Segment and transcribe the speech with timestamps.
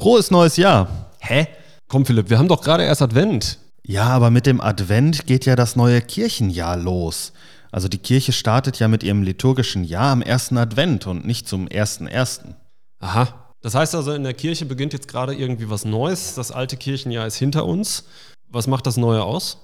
[0.00, 1.10] Frohes neues Jahr.
[1.18, 1.46] Hä?
[1.86, 3.58] Komm, Philipp, wir haben doch gerade erst Advent.
[3.84, 7.34] Ja, aber mit dem Advent geht ja das neue Kirchenjahr los.
[7.70, 11.68] Also die Kirche startet ja mit ihrem liturgischen Jahr am ersten Advent und nicht zum
[11.68, 12.56] ersten ersten.
[13.00, 13.28] Aha.
[13.60, 16.34] Das heißt also, in der Kirche beginnt jetzt gerade irgendwie was Neues.
[16.34, 18.04] Das alte Kirchenjahr ist hinter uns.
[18.48, 19.58] Was macht das Neue aus?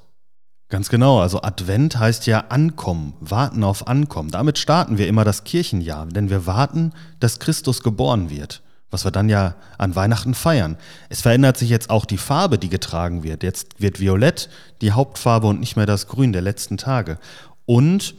[0.68, 4.30] Ganz genau, also Advent heißt ja Ankommen, warten auf Ankommen.
[4.30, 8.60] Damit starten wir immer das Kirchenjahr, denn wir warten, dass Christus geboren wird,
[8.90, 10.76] was wir dann ja an Weihnachten feiern.
[11.08, 13.42] Es verändert sich jetzt auch die Farbe, die getragen wird.
[13.42, 14.48] Jetzt wird Violett
[14.80, 17.18] die Hauptfarbe und nicht mehr das Grün der letzten Tage.
[17.64, 18.14] Und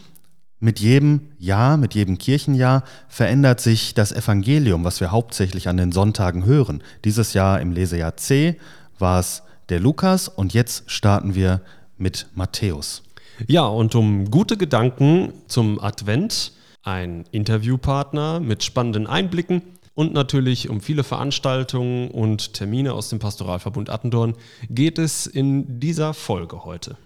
[0.59, 5.91] mit jedem Jahr, mit jedem Kirchenjahr verändert sich das Evangelium, was wir hauptsächlich an den
[5.91, 6.81] Sonntagen hören.
[7.05, 8.59] Dieses Jahr im Lesejahr C
[8.97, 11.61] war es der Lukas und jetzt starten wir
[11.97, 13.03] mit Matthäus.
[13.45, 19.61] Ja, und um gute Gedanken zum Advent, ein Interviewpartner mit spannenden Einblicken
[19.97, 24.35] und natürlich um viele Veranstaltungen und Termine aus dem Pastoralverbund Attendorn
[24.69, 26.97] geht es in dieser Folge heute.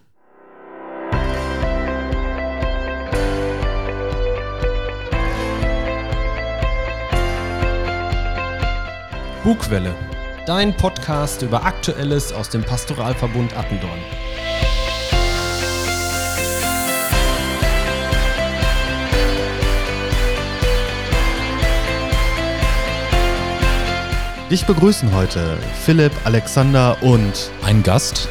[9.42, 9.94] Bugwelle,
[10.44, 14.00] dein Podcast über Aktuelles aus dem Pastoralverbund Attendorn.
[24.52, 28.28] Dich begrüßen heute Philipp, Alexander und ein Gast.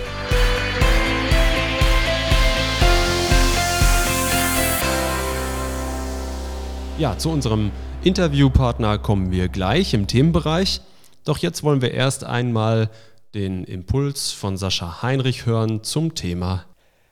[6.99, 7.71] Ja, zu unserem
[8.03, 10.81] Interviewpartner kommen wir gleich im Themenbereich.
[11.23, 12.91] Doch jetzt wollen wir erst einmal
[13.33, 16.65] den Impuls von Sascha Heinrich hören zum Thema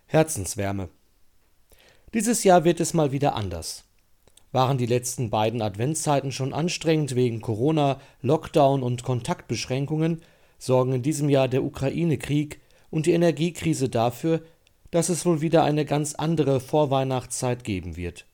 [0.05, 0.87] Herzenswärme.
[2.13, 3.88] Dieses Jahr wird es mal wieder anders.
[4.51, 10.21] Waren die letzten beiden Adventszeiten schon anstrengend wegen Corona, Lockdown und Kontaktbeschränkungen,
[10.57, 14.41] sorgen in diesem Jahr der Ukraine-Krieg und die Energiekrise dafür,
[14.91, 18.25] dass es wohl wieder eine ganz andere Vorweihnachtszeit geben wird.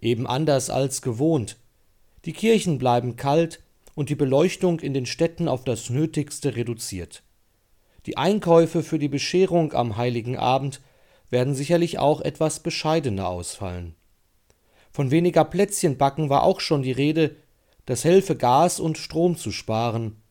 [0.00, 1.56] Eben anders als gewohnt.
[2.26, 3.60] Die Kirchen bleiben kalt
[3.94, 7.22] und die Beleuchtung in den Städten auf das Nötigste reduziert.
[8.06, 10.82] Die Einkäufe für die Bescherung am heiligen Abend
[11.30, 13.94] werden sicherlich auch etwas bescheidener ausfallen.
[14.94, 17.34] Von weniger Plätzchenbacken war auch schon die Rede,
[17.84, 20.22] das helfe Gas und Strom zu sparen.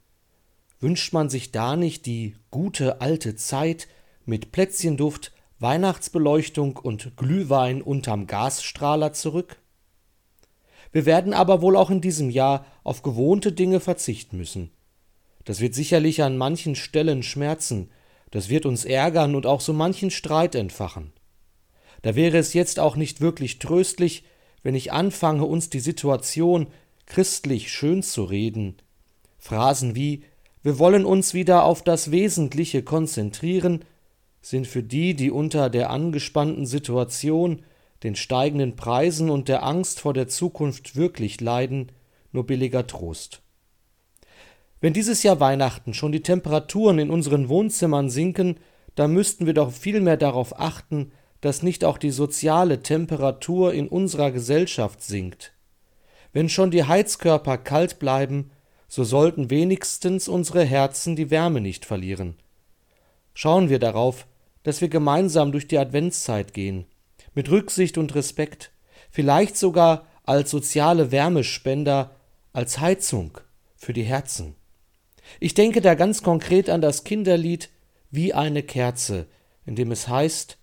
[0.80, 3.90] Wünscht man sich da nicht die gute alte Zeit
[4.24, 9.58] mit Plätzchenduft, Weihnachtsbeleuchtung und Glühwein unterm Gasstrahler zurück?
[10.94, 14.72] Wir werden aber wohl auch in diesem Jahr auf gewohnte Dinge verzichten müssen.
[15.44, 17.92] Das wird sicherlich an manchen Stellen schmerzen,
[18.32, 21.12] das wird uns ärgern und auch so manchen Streit entfachen.
[22.02, 24.24] Da wäre es jetzt auch nicht wirklich tröstlich,
[24.64, 26.68] wenn ich anfange, uns die Situation
[27.06, 28.78] christlich schön zu reden.
[29.38, 30.24] Phrasen wie
[30.64, 33.84] wir wollen uns wieder auf das Wesentliche konzentrieren,
[34.42, 37.64] sind für die, die unter der angespannten Situation,
[38.04, 41.92] den steigenden Preisen und der Angst vor der Zukunft wirklich leiden,
[42.32, 43.42] nur billiger Trost.
[44.80, 48.58] Wenn dieses Jahr Weihnachten schon die Temperaturen in unseren Wohnzimmern sinken,
[48.96, 51.12] dann müssten wir doch vielmehr darauf achten,
[51.44, 55.52] dass nicht auch die soziale Temperatur in unserer Gesellschaft sinkt.
[56.32, 58.52] Wenn schon die Heizkörper kalt bleiben,
[58.88, 62.38] so sollten wenigstens unsere Herzen die Wärme nicht verlieren.
[63.34, 64.26] Schauen wir darauf,
[64.64, 66.86] dass wir gemeinsam durch die Adventszeit gehen,
[67.34, 68.72] mit Rücksicht und Respekt,
[69.12, 72.16] vielleicht sogar als soziale Wärmespender,
[72.54, 73.38] als Heizung
[73.76, 74.56] für die Herzen.
[75.42, 77.70] Ich denke da ganz konkret an das Kinderlied
[78.12, 79.28] Wie eine Kerze,
[79.66, 80.58] in dem es heißt,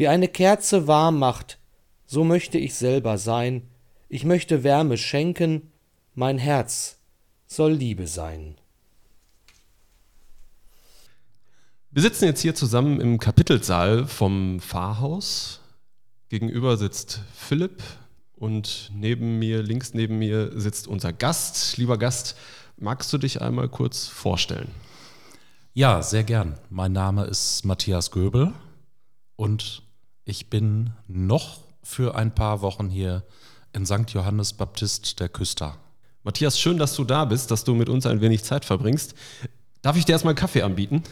[0.00, 1.58] wie eine Kerze warm macht,
[2.06, 3.68] so möchte ich selber sein,
[4.08, 5.72] ich möchte Wärme schenken,
[6.14, 6.96] mein Herz
[7.46, 8.56] soll Liebe sein.
[11.90, 15.60] Wir sitzen jetzt hier zusammen im Kapitelsaal vom Pfarrhaus.
[16.30, 17.82] Gegenüber sitzt Philipp
[18.36, 21.76] und neben mir, links neben mir, sitzt unser Gast.
[21.76, 22.38] Lieber Gast,
[22.78, 24.70] magst du dich einmal kurz vorstellen?
[25.74, 26.56] Ja, sehr gern.
[26.70, 28.54] Mein Name ist Matthias Göbel
[29.36, 29.82] und
[30.24, 33.24] ich bin noch für ein paar Wochen hier
[33.72, 34.10] in St.
[34.10, 35.76] Johannes Baptist der Küster.
[36.22, 39.14] Matthias, schön, dass du da bist, dass du mit uns ein wenig Zeit verbringst.
[39.82, 41.02] Darf ich dir erstmal Kaffee anbieten?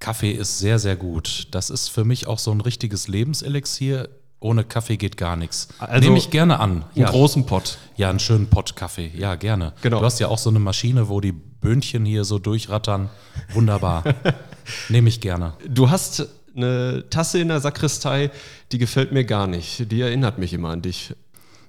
[0.00, 1.48] Kaffee ist sehr, sehr gut.
[1.52, 4.08] Das ist für mich auch so ein richtiges Lebenselixier.
[4.40, 5.68] Ohne Kaffee geht gar nichts.
[5.78, 6.70] Also Nehme ich gerne an.
[6.70, 7.10] Einen ja.
[7.10, 7.78] großen Pott.
[7.96, 9.10] Ja, einen schönen Pott Kaffee.
[9.16, 9.72] Ja, gerne.
[9.82, 9.98] Genau.
[9.98, 13.10] Du hast ja auch so eine Maschine, wo die Böhnchen hier so durchrattern.
[13.52, 14.04] Wunderbar.
[14.88, 15.54] Nehme ich gerne.
[15.68, 16.28] Du hast
[16.58, 18.30] eine Tasse in der Sakristei,
[18.72, 19.90] die gefällt mir gar nicht.
[19.90, 21.14] Die erinnert mich immer an dich.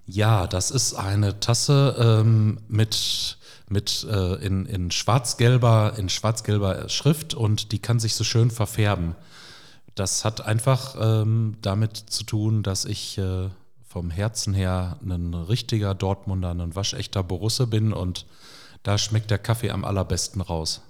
[0.05, 3.37] Ja, das ist eine Tasse ähm, mit
[3.69, 9.15] mit äh, in, in schwarz-gelber, schwarz-gelber Schrift und die kann sich so schön verfärben.
[9.95, 13.49] Das hat einfach ähm, damit zu tun, dass ich äh,
[13.87, 18.25] vom Herzen her ein richtiger Dortmunder, ein waschechter Borusse bin und
[18.83, 20.81] da schmeckt der Kaffee am allerbesten raus.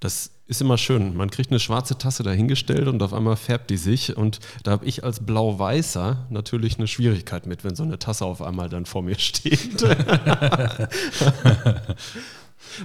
[0.00, 1.16] Das ist immer schön.
[1.16, 4.16] Man kriegt eine schwarze Tasse dahingestellt und auf einmal färbt die sich.
[4.16, 8.42] Und da habe ich als Blau-Weißer natürlich eine Schwierigkeit mit, wenn so eine Tasse auf
[8.42, 9.82] einmal dann vor mir steht.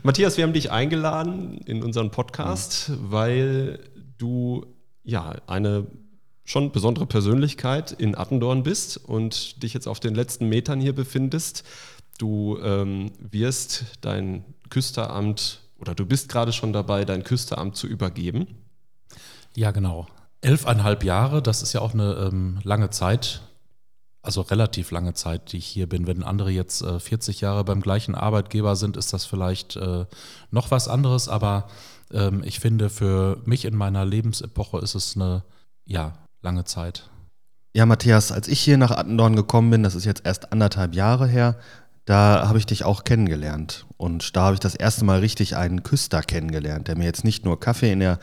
[0.03, 3.79] Matthias, wir haben dich eingeladen in unseren Podcast, weil
[4.17, 4.65] du
[5.03, 5.87] ja eine
[6.45, 11.65] schon besondere Persönlichkeit in Attendorn bist und dich jetzt auf den letzten Metern hier befindest.
[12.17, 18.47] Du ähm, wirst dein Küsteramt oder du bist gerade schon dabei, dein Küsteramt zu übergeben.
[19.55, 20.07] Ja, genau.
[20.41, 23.41] Elfeinhalb Jahre, das ist ja auch eine ähm, lange Zeit,
[24.21, 26.05] also relativ lange Zeit, die ich hier bin.
[26.05, 30.05] Wenn andere jetzt äh, 40 Jahre beim gleichen Arbeitgeber sind, ist das vielleicht äh,
[30.51, 31.67] noch was anderes, aber
[32.11, 35.43] ähm, ich finde, für mich in meiner Lebensepoche ist es eine,
[35.85, 37.09] ja, lange Zeit.
[37.73, 41.27] Ja, Matthias, als ich hier nach Attendorn gekommen bin, das ist jetzt erst anderthalb Jahre
[41.27, 41.57] her,
[42.07, 43.85] da habe ich dich auch kennengelernt.
[43.97, 47.43] Und da habe ich das erste Mal richtig einen Küster kennengelernt, der mir jetzt nicht
[47.43, 48.17] nur Kaffee in der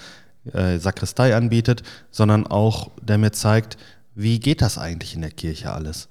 [0.53, 3.77] äh, Sakristei anbietet, sondern auch, der mir zeigt,
[4.15, 6.09] wie geht das eigentlich in der Kirche alles.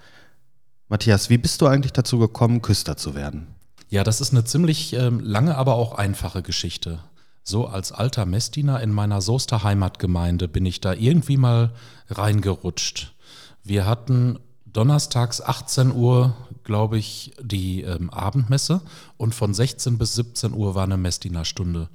[0.87, 3.47] Matthias, wie bist du eigentlich dazu gekommen, Küster zu werden?
[3.89, 6.99] Ja, das ist eine ziemlich ähm, lange, aber auch einfache Geschichte.
[7.43, 11.71] So als alter Messdiener in meiner Soester Heimatgemeinde bin ich da irgendwie mal
[12.07, 13.15] reingerutscht.
[13.63, 14.37] Wir hatten
[14.73, 18.81] donnerstags 18 Uhr, glaube ich, die ähm, Abendmesse
[19.17, 21.89] und von 16 bis 17 Uhr war eine Messdienerstunde.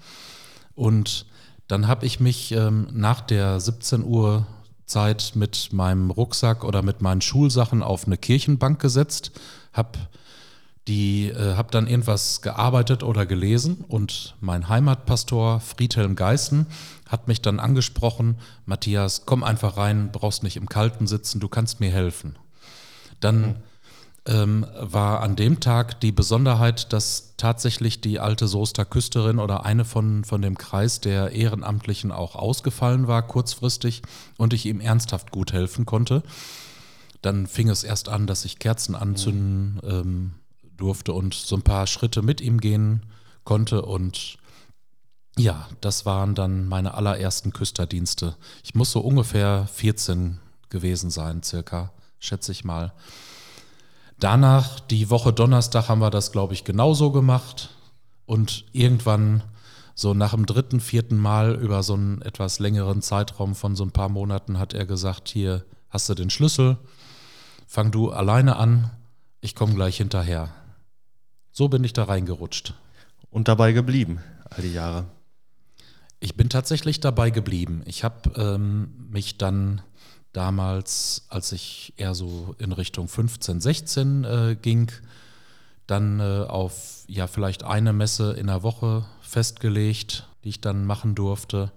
[0.74, 1.26] Und
[1.66, 4.46] dann habe ich mich ähm, nach der 17 Uhr
[4.86, 9.32] Zeit mit meinem Rucksack oder mit meinen Schulsachen auf eine Kirchenbank gesetzt,
[9.72, 9.98] habe
[10.88, 16.66] die äh, habe dann irgendwas gearbeitet oder gelesen und mein Heimatpastor Friedhelm Geißen
[17.06, 21.80] hat mich dann angesprochen, Matthias, komm einfach rein, brauchst nicht im Kalten sitzen, du kannst
[21.80, 22.36] mir helfen.
[23.20, 23.56] Dann
[24.26, 29.84] ähm, war an dem Tag die Besonderheit, dass tatsächlich die alte Soester Küsterin oder eine
[29.84, 34.02] von, von dem Kreis der Ehrenamtlichen auch ausgefallen war, kurzfristig,
[34.36, 36.22] und ich ihm ernsthaft gut helfen konnte.
[37.22, 40.34] Dann fing es erst an, dass ich Kerzen anzünden ähm,
[40.76, 43.06] durfte und so ein paar Schritte mit ihm gehen
[43.44, 44.38] konnte und
[45.38, 48.36] ja, das waren dann meine allerersten Küsterdienste.
[48.64, 52.92] Ich muss so ungefähr 14 gewesen sein, circa, schätze ich mal.
[54.18, 57.70] Danach, die Woche Donnerstag, haben wir das, glaube ich, genauso gemacht.
[58.26, 59.42] Und irgendwann,
[59.94, 63.92] so nach dem dritten, vierten Mal über so einen etwas längeren Zeitraum von so ein
[63.92, 66.78] paar Monaten, hat er gesagt: Hier hast du den Schlüssel,
[67.66, 68.90] fang du alleine an,
[69.40, 70.50] ich komme gleich hinterher.
[71.52, 72.74] So bin ich da reingerutscht.
[73.30, 74.20] Und dabei geblieben,
[74.50, 75.06] all die Jahre.
[76.20, 77.82] Ich bin tatsächlich dabei geblieben.
[77.84, 79.82] Ich habe ähm, mich dann
[80.38, 84.92] damals, als ich eher so in Richtung 15, 16 äh, ging,
[85.88, 91.16] dann äh, auf ja vielleicht eine Messe in der Woche festgelegt, die ich dann machen
[91.16, 91.72] durfte.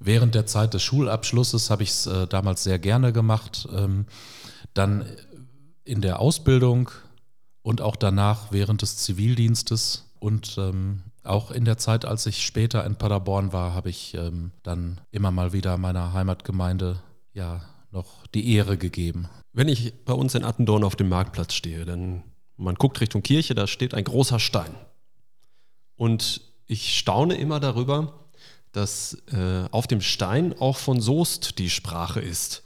[0.00, 3.66] Während der Zeit des Schulabschlusses habe ich es äh, damals sehr gerne gemacht.
[3.72, 4.04] Ähm,
[4.74, 5.06] dann
[5.84, 6.90] in der Ausbildung
[7.62, 12.84] und auch danach während des Zivildienstes und ähm, auch in der Zeit, als ich später
[12.84, 17.00] in Paderborn war, habe ich ähm, dann immer mal wieder meiner Heimatgemeinde
[17.32, 17.62] ja
[17.94, 19.28] noch die Ehre gegeben.
[19.52, 22.24] Wenn ich bei uns in Attendorn auf dem Marktplatz stehe, dann
[22.56, 24.74] man guckt Richtung Kirche, da steht ein großer Stein.
[25.96, 28.26] Und ich staune immer darüber,
[28.72, 32.64] dass äh, auf dem Stein auch von Soest die Sprache ist.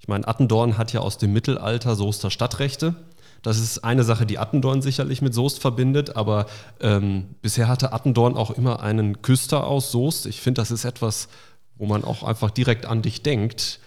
[0.00, 2.94] Ich meine, Attendorn hat ja aus dem Mittelalter Soester Stadtrechte.
[3.42, 6.46] Das ist eine Sache, die Attendorn sicherlich mit Soest verbindet, aber
[6.80, 10.26] ähm, bisher hatte Attendorn auch immer einen Küster aus Soest.
[10.26, 11.28] Ich finde, das ist etwas,
[11.76, 13.80] wo man auch einfach direkt an dich denkt.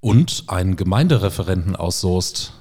[0.00, 2.52] Und einen Gemeindereferenten aus Soest,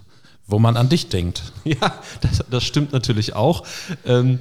[0.48, 1.52] wo man an dich denkt.
[1.64, 3.66] Ja, das, das stimmt natürlich auch.
[4.06, 4.40] Ähm,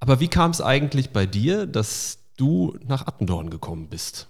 [0.00, 4.28] aber wie kam es eigentlich bei dir, dass du nach Attendorn gekommen bist?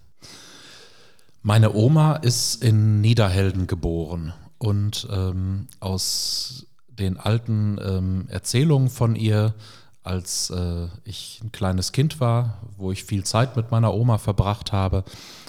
[1.42, 9.54] Meine Oma ist in Niederhelden geboren und ähm, aus den alten ähm, Erzählungen von ihr,
[10.02, 14.72] als äh, ich ein kleines Kind war, wo ich viel Zeit mit meiner Oma verbracht
[14.72, 15.04] habe,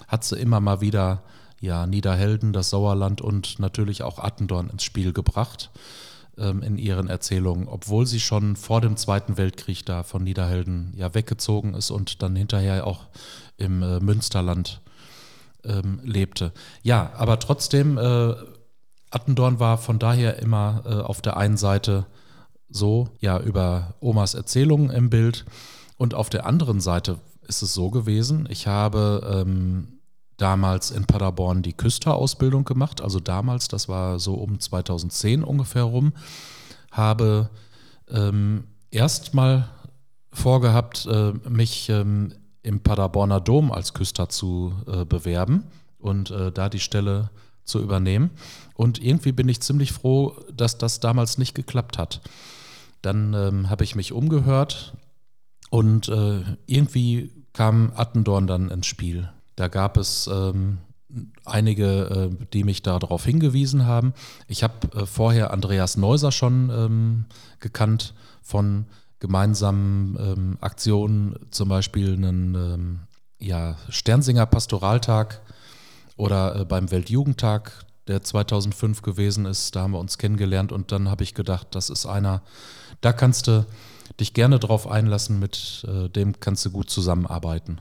[0.07, 1.23] hat sie immer mal wieder
[1.59, 5.71] ja, Niederhelden, das Sauerland und natürlich auch Attendorn ins Spiel gebracht
[6.37, 11.13] ähm, in ihren Erzählungen, obwohl sie schon vor dem Zweiten Weltkrieg da von Niederhelden ja
[11.13, 13.05] weggezogen ist und dann hinterher auch
[13.57, 14.81] im äh, Münsterland
[15.63, 16.53] ähm, lebte.
[16.83, 18.35] Ja, aber trotzdem, äh,
[19.09, 22.05] Attendorn war von daher immer äh, auf der einen Seite
[22.69, 25.45] so ja über Omas Erzählungen im Bild.
[25.97, 29.96] Und auf der anderen Seite ist es so gewesen, ich habe ähm,
[30.37, 36.13] damals in Paderborn die Küsterausbildung gemacht, also damals, das war so um 2010 ungefähr rum,
[36.91, 37.49] habe
[38.09, 39.69] ähm, erstmal
[40.31, 45.63] vorgehabt, äh, mich ähm, im Paderborner Dom als Küster zu äh, bewerben
[45.99, 47.29] und äh, da die Stelle
[47.63, 48.31] zu übernehmen.
[48.75, 52.21] Und irgendwie bin ich ziemlich froh, dass das damals nicht geklappt hat.
[53.01, 54.93] Dann ähm, habe ich mich umgehört
[55.69, 59.29] und äh, irgendwie kam Attendorn dann ins Spiel.
[59.57, 60.77] Da gab es ähm,
[61.43, 64.13] einige, äh, die mich darauf hingewiesen haben.
[64.47, 67.25] Ich habe äh, vorher Andreas Neuser schon ähm,
[67.59, 68.85] gekannt von
[69.19, 72.99] gemeinsamen ähm, Aktionen, zum Beispiel einen ähm,
[73.39, 75.41] ja, Sternsinger Pastoraltag
[76.17, 79.75] oder äh, beim Weltjugendtag, der 2005 gewesen ist.
[79.75, 82.43] Da haben wir uns kennengelernt und dann habe ich gedacht, das ist einer,
[83.01, 83.65] da kannst du
[84.19, 87.79] dich gerne drauf einlassen, mit äh, dem kannst du gut zusammenarbeiten.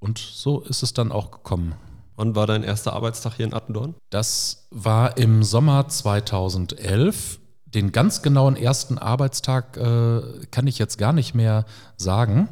[0.00, 1.74] Und so ist es dann auch gekommen.
[2.16, 3.94] Wann war dein erster Arbeitstag hier in Attendorn?
[4.10, 7.38] Das war im Sommer 2011.
[7.66, 11.64] Den ganz genauen ersten Arbeitstag äh, kann ich jetzt gar nicht mehr
[11.96, 12.48] sagen,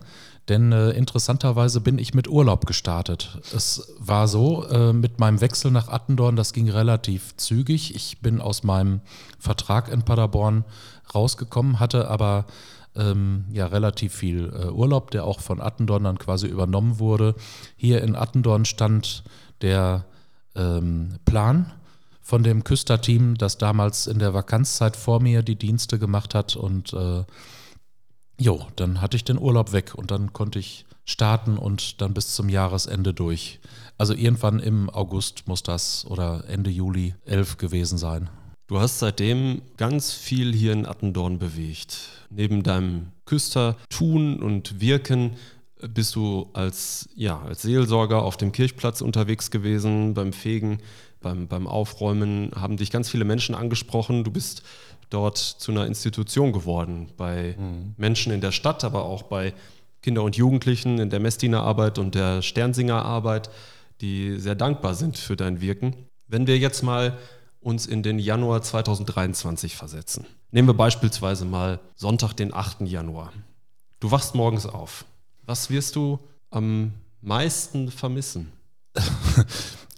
[0.48, 3.40] denn äh, interessanterweise bin ich mit Urlaub gestartet.
[3.54, 7.96] Es war so, äh, mit meinem Wechsel nach Attendorn, das ging relativ zügig.
[7.96, 9.00] Ich bin aus meinem
[9.38, 10.64] Vertrag in Paderborn
[11.14, 12.44] rausgekommen, hatte aber
[12.96, 17.34] ähm, ja relativ viel äh, Urlaub, der auch von Attendorn dann quasi übernommen wurde.
[17.76, 19.24] Hier in Attendorn stand
[19.60, 20.04] der
[20.54, 21.72] ähm, Plan
[22.20, 26.92] von dem Küsterteam, das damals in der Vakanzzeit vor mir die Dienste gemacht hat und
[26.92, 27.24] äh,
[28.38, 32.34] jo, dann hatte ich den Urlaub weg und dann konnte ich starten und dann bis
[32.34, 33.60] zum Jahresende durch.
[33.96, 38.28] Also irgendwann im August muss das oder Ende Juli 11 gewesen sein.
[38.68, 42.08] Du hast seitdem ganz viel hier in Attendorn bewegt.
[42.30, 45.36] Neben deinem Küster-Tun und Wirken
[45.88, 50.78] bist du als, ja, als Seelsorger auf dem Kirchplatz unterwegs gewesen, beim Fegen,
[51.20, 54.24] beim, beim Aufräumen haben dich ganz viele Menschen angesprochen.
[54.24, 54.64] Du bist
[55.10, 57.94] dort zu einer Institution geworden, bei mhm.
[57.96, 59.54] Menschen in der Stadt, aber auch bei
[60.02, 63.48] Kinder und Jugendlichen in der Messdienerarbeit und der Sternsingerarbeit,
[64.00, 65.94] die sehr dankbar sind für dein Wirken.
[66.26, 67.16] Wenn wir jetzt mal
[67.66, 70.24] uns in den Januar 2023 versetzen.
[70.52, 72.82] Nehmen wir beispielsweise mal Sonntag, den 8.
[72.82, 73.32] Januar.
[73.98, 75.04] Du wachst morgens auf.
[75.44, 76.20] Was wirst du
[76.50, 78.52] am meisten vermissen?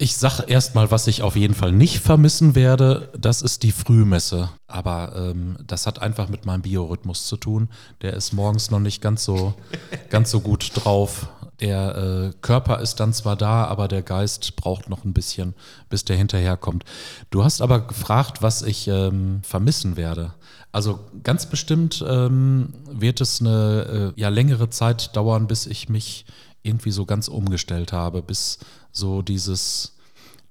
[0.01, 4.49] Ich sage erstmal, was ich auf jeden Fall nicht vermissen werde, das ist die Frühmesse.
[4.69, 7.69] Aber ähm, das hat einfach mit meinem Biorhythmus zu tun.
[8.01, 9.55] Der ist morgens noch nicht ganz so,
[10.09, 11.27] ganz so gut drauf.
[11.61, 15.55] Der äh, Körper ist dann zwar da, aber der Geist braucht noch ein bisschen,
[15.89, 16.85] bis der hinterherkommt.
[17.31, 20.35] Du hast aber gefragt, was ich ähm, vermissen werde.
[20.71, 26.27] Also ganz bestimmt ähm, wird es eine äh, ja, längere Zeit dauern, bis ich mich
[26.63, 28.59] irgendwie so ganz umgestellt habe, bis
[28.93, 29.97] so dieses,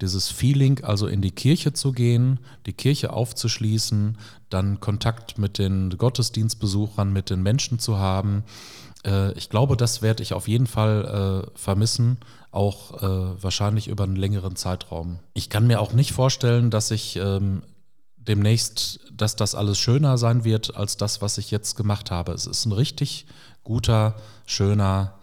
[0.01, 4.17] dieses Feeling, also in die Kirche zu gehen, die Kirche aufzuschließen,
[4.49, 8.43] dann Kontakt mit den Gottesdienstbesuchern, mit den Menschen zu haben.
[9.07, 12.17] Äh, ich glaube, das werde ich auf jeden Fall äh, vermissen,
[12.51, 15.19] auch äh, wahrscheinlich über einen längeren Zeitraum.
[15.33, 17.63] Ich kann mir auch nicht vorstellen, dass ich ähm,
[18.17, 22.33] demnächst, dass das alles schöner sein wird als das, was ich jetzt gemacht habe.
[22.33, 23.25] Es ist ein richtig
[23.63, 25.13] guter, schöner,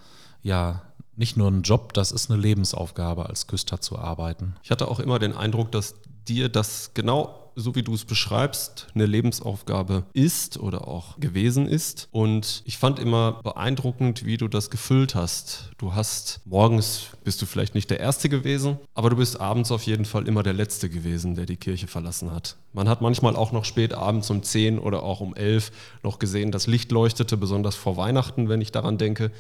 [0.43, 0.83] ja,
[1.17, 4.57] nicht nur ein Job, das ist eine Lebensaufgabe, als Küster zu arbeiten.
[4.63, 5.95] Ich hatte auch immer den Eindruck, dass
[6.27, 12.09] dir das genau so wie du es beschreibst, eine Lebensaufgabe ist oder auch gewesen ist.
[12.11, 15.71] Und ich fand immer beeindruckend, wie du das gefüllt hast.
[15.79, 19.85] Du hast morgens bist du vielleicht nicht der Erste gewesen, aber du bist abends auf
[19.85, 22.57] jeden Fall immer der Letzte gewesen, der die Kirche verlassen hat.
[22.73, 25.71] Man hat manchmal auch noch spät abends um 10 oder auch um 11
[26.03, 29.31] noch gesehen, das Licht leuchtete, besonders vor Weihnachten, wenn ich daran denke.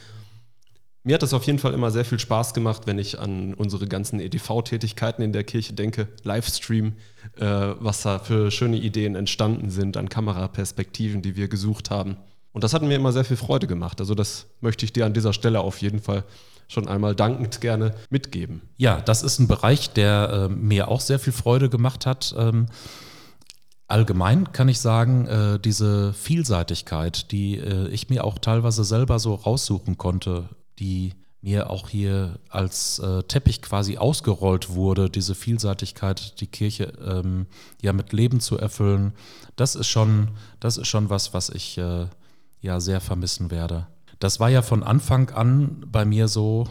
[1.06, 3.86] Mir hat es auf jeden Fall immer sehr viel Spaß gemacht, wenn ich an unsere
[3.86, 6.94] ganzen EDV-Tätigkeiten in der Kirche denke, Livestream,
[7.36, 12.16] äh, was da für schöne Ideen entstanden sind, an Kameraperspektiven, die wir gesucht haben.
[12.52, 14.00] Und das hat mir immer sehr viel Freude gemacht.
[14.00, 16.24] Also das möchte ich dir an dieser Stelle auf jeden Fall
[16.68, 18.62] schon einmal dankend gerne mitgeben.
[18.78, 22.34] Ja, das ist ein Bereich, der äh, mir auch sehr viel Freude gemacht hat.
[22.38, 22.66] Ähm
[23.86, 29.34] Allgemein kann ich sagen, äh, diese Vielseitigkeit, die äh, ich mir auch teilweise selber so
[29.34, 31.14] raussuchen konnte die
[31.44, 37.46] mir auch hier als äh, Teppich quasi ausgerollt wurde, diese Vielseitigkeit, die Kirche ähm,
[37.82, 39.12] ja mit Leben zu erfüllen,
[39.54, 42.06] das ist schon, das ist schon was, was ich äh,
[42.60, 43.86] ja sehr vermissen werde.
[44.20, 46.66] Das war ja von Anfang an bei mir so,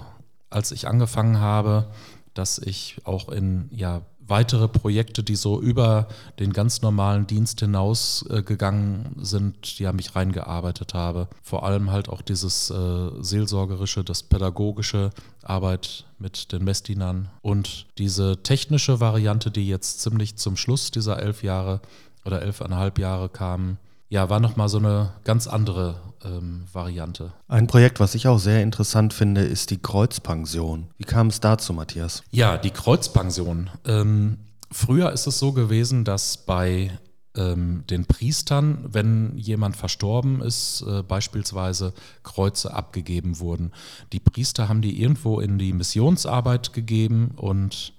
[0.50, 1.91] als ich angefangen habe,
[2.33, 6.08] dass ich auch in ja, weitere Projekte, die so über
[6.39, 11.27] den ganz normalen Dienst hinaus äh, gegangen sind, die an mich reingearbeitet habe.
[11.42, 15.12] Vor allem halt auch dieses äh, seelsorgerische, das pädagogische
[15.44, 21.44] Arbeit mit den Messdienern und diese technische Variante, die jetzt ziemlich zum Schluss dieser elf
[21.44, 21.82] Jahre
[22.25, 23.77] oder elfeinhalb Jahre kam,
[24.10, 27.34] ja, war nochmal so eine ganz andere ähm, Variante.
[27.48, 30.88] Ein Projekt, was ich auch sehr interessant finde, ist die Kreuzpension.
[30.98, 32.24] Wie kam es dazu, Matthias?
[32.32, 33.70] Ja, die Kreuzpension.
[33.86, 34.38] Ähm,
[34.72, 36.92] früher ist es so gewesen, dass bei
[37.36, 43.72] ähm, den Priestern, wenn jemand verstorben ist, äh, beispielsweise Kreuze abgegeben wurden.
[44.12, 47.94] Die Priester haben die irgendwo in die Missionsarbeit gegeben und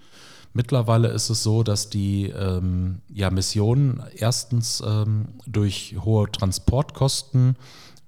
[0.57, 7.57] Mittlerweile ist es so, dass die ähm, ja, Missionen erstens ähm, durch hohe Transportkosten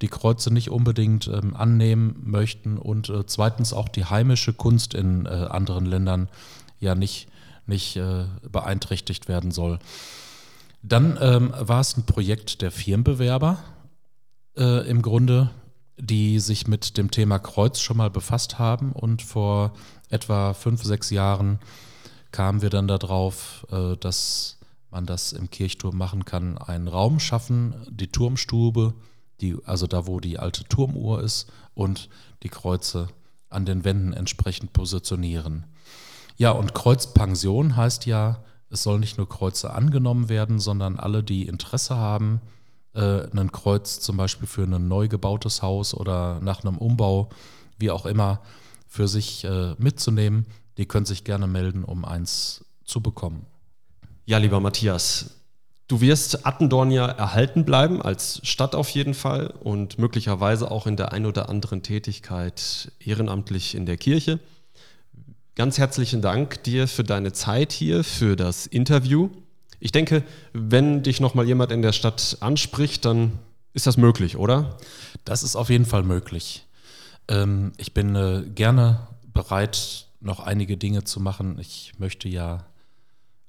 [0.03, 5.27] die Kreuze nicht unbedingt ähm, annehmen möchten und äh, zweitens auch die heimische Kunst in
[5.27, 6.29] äh, anderen Ländern
[6.79, 7.29] ja nicht,
[7.67, 9.79] nicht äh, beeinträchtigt werden soll.
[10.83, 13.59] Dann ähm, war es ein Projekt der Firmenbewerber
[14.57, 15.51] äh, im Grunde,
[15.99, 19.73] die sich mit dem Thema Kreuz schon mal befasst haben und vor
[20.11, 21.59] etwa fünf, sechs Jahren
[22.33, 24.59] kamen wir dann darauf, äh, dass
[24.91, 28.95] man das im Kirchturm machen kann, einen Raum schaffen, die Turmstube,
[29.41, 32.09] die, also da, wo die alte Turmuhr ist, und
[32.43, 33.09] die Kreuze
[33.51, 35.67] an den Wänden entsprechend positionieren.
[36.37, 41.47] Ja, und Kreuzpension heißt ja, es soll nicht nur Kreuze angenommen werden, sondern alle, die
[41.47, 42.41] Interesse haben,
[42.95, 47.29] äh, ein Kreuz zum Beispiel für ein neu gebautes Haus oder nach einem Umbau,
[47.79, 48.41] wie auch immer,
[48.89, 50.47] für sich äh, mitzunehmen,
[50.79, 53.47] die können sich gerne melden, um eins zu bekommen.
[54.25, 55.37] Ja, lieber Matthias,
[55.89, 60.97] du wirst Attendorn ja erhalten bleiben, als Stadt auf jeden Fall und möglicherweise auch in
[60.97, 64.41] der ein oder anderen Tätigkeit ehrenamtlich in der Kirche.
[65.55, 69.31] Ganz herzlichen Dank dir für deine Zeit hier, für das Interview.
[69.81, 73.33] Ich denke, wenn dich nochmal jemand in der Stadt anspricht, dann
[73.73, 74.77] ist das möglich, oder?
[75.25, 76.67] Das ist auf jeden Fall möglich.
[77.29, 81.59] Ähm, ich bin äh, gerne bereit, noch einige Dinge zu machen.
[81.61, 82.67] Ich möchte ja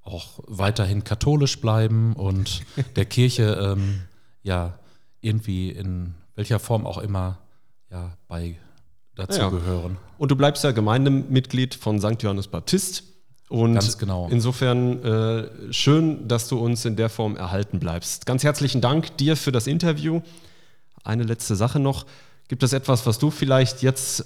[0.07, 2.61] auch weiterhin katholisch bleiben und
[2.95, 4.01] der Kirche ähm,
[4.43, 4.79] ja
[5.21, 7.39] irgendwie in welcher Form auch immer
[7.91, 8.57] ja bei
[9.15, 9.93] dazugehören.
[9.93, 9.99] Ja.
[10.17, 12.21] Und du bleibst ja Gemeindemitglied von St.
[12.21, 13.03] Johannes Baptist.
[13.49, 14.27] Und Ganz genau.
[14.29, 18.25] insofern äh, schön, dass du uns in der Form erhalten bleibst.
[18.25, 20.21] Ganz herzlichen Dank dir für das Interview.
[21.03, 22.05] Eine letzte Sache noch.
[22.49, 24.25] Gibt es etwas, was du vielleicht jetzt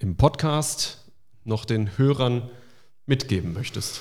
[0.00, 1.04] im Podcast
[1.44, 2.50] noch den Hörern
[3.06, 4.00] mitgeben möchtest?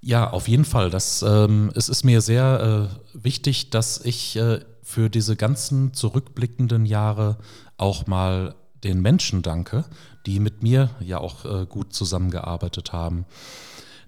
[0.00, 0.90] Ja, auf jeden Fall.
[0.90, 6.86] Das, ähm, es ist mir sehr äh, wichtig, dass ich äh, für diese ganzen zurückblickenden
[6.86, 7.38] Jahre
[7.76, 9.84] auch mal den Menschen danke,
[10.24, 13.26] die mit mir ja auch äh, gut zusammengearbeitet haben.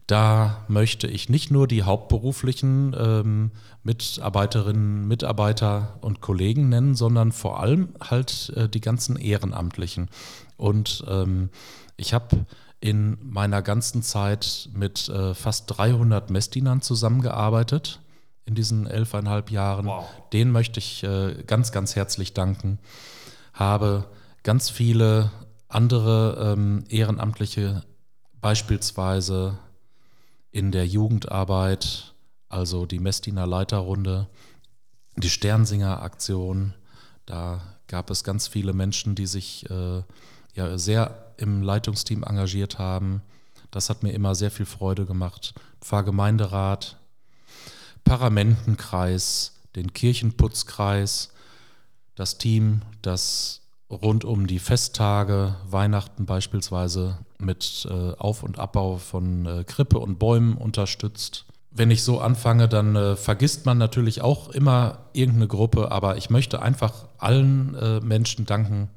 [0.07, 3.51] Da möchte ich nicht nur die hauptberuflichen ähm,
[3.85, 10.09] Mitarbeiterinnen, Mitarbeiter und Kollegen nennen, sondern vor allem halt äh, die ganzen Ehrenamtlichen.
[10.57, 11.51] Und ähm,
[11.97, 12.45] ich habe
[12.81, 18.01] in meiner ganzen Zeit mit äh, fast 300 Messdienern zusammengearbeitet
[18.47, 19.87] in diesen elfeinhalb Jahren.
[19.87, 20.05] Wow.
[20.33, 22.79] Den möchte ich äh, ganz, ganz herzlich danken.
[23.53, 24.07] Habe
[24.43, 25.31] ganz viele
[25.69, 27.85] andere ähm, Ehrenamtliche,
[28.41, 29.59] beispielsweise
[30.51, 32.15] in der Jugendarbeit,
[32.49, 34.27] also die Messdiener Leiterrunde,
[35.17, 36.75] die Sternsinger Aktion.
[37.27, 40.03] Da gab es ganz viele Menschen, die sich äh,
[40.55, 43.23] ja sehr im Leitungsteam engagiert haben.
[43.71, 45.55] Das hat mir immer sehr viel Freude gemacht.
[45.81, 46.97] Pfarrgemeinderat,
[48.05, 51.33] Paramentenkreis, den Kirchenputzkreis,
[52.15, 59.47] das Team, das rund um die Festtage, Weihnachten beispielsweise mit äh, Auf- und Abbau von
[59.47, 61.45] äh, Krippe und Bäumen unterstützt.
[61.73, 66.31] Wenn ich so anfange, dann äh, vergisst man natürlich auch immer irgendeine Gruppe, aber ich
[66.31, 68.91] möchte einfach allen äh, Menschen danken,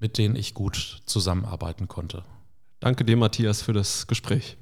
[0.00, 2.24] mit denen ich gut zusammenarbeiten konnte.
[2.80, 4.56] Danke dir, Matthias, für das Gespräch.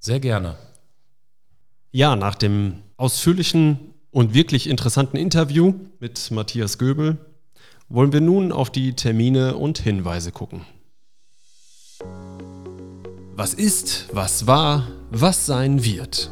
[0.00, 0.56] Sehr gerne.
[1.92, 7.18] Ja, nach dem ausführlichen und wirklich interessanten Interview mit Matthias Göbel
[7.88, 10.64] wollen wir nun auf die Termine und Hinweise gucken.
[13.34, 16.30] Was ist, was war, was sein wird?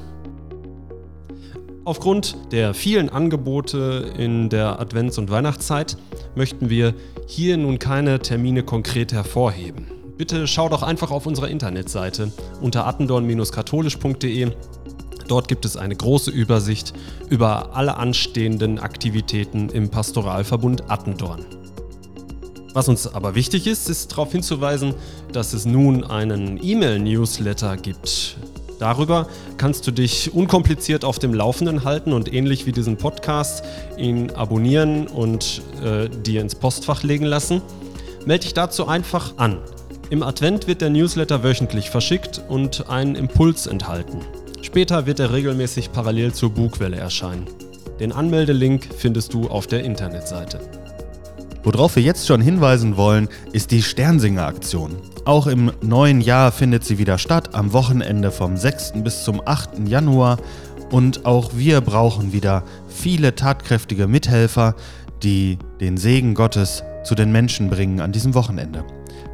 [1.84, 5.96] Aufgrund der vielen Angebote in der Advents- und Weihnachtszeit
[6.38, 6.94] möchten wir
[7.26, 9.88] hier nun keine Termine konkret hervorheben.
[10.16, 14.52] Bitte schau doch einfach auf unserer Internetseite unter attendorn-katholisch.de.
[15.26, 16.94] Dort gibt es eine große Übersicht
[17.28, 21.44] über alle anstehenden Aktivitäten im Pastoralverbund Attendorn.
[22.72, 24.94] Was uns aber wichtig ist, ist darauf hinzuweisen,
[25.32, 28.36] dass es nun einen E-Mail-Newsletter gibt
[28.78, 33.64] Darüber kannst du dich unkompliziert auf dem Laufenden halten und ähnlich wie diesen Podcast
[33.96, 37.62] ihn abonnieren und äh, dir ins Postfach legen lassen.
[38.24, 39.58] Melde dich dazu einfach an.
[40.10, 44.20] Im Advent wird der Newsletter wöchentlich verschickt und einen Impuls enthalten.
[44.62, 47.46] Später wird er regelmäßig parallel zur Bugwelle erscheinen.
[48.00, 50.77] Den Anmeldelink findest du auf der Internetseite.
[51.64, 54.96] Worauf wir jetzt schon hinweisen wollen, ist die Sternsinger-Aktion.
[55.24, 58.92] Auch im neuen Jahr findet sie wieder statt, am Wochenende vom 6.
[59.02, 59.88] bis zum 8.
[59.88, 60.38] Januar.
[60.90, 64.74] Und auch wir brauchen wieder viele tatkräftige Mithelfer,
[65.22, 68.84] die den Segen Gottes zu den Menschen bringen an diesem Wochenende.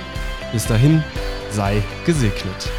[0.50, 1.04] Bis dahin,
[1.50, 2.70] sei gesegnet.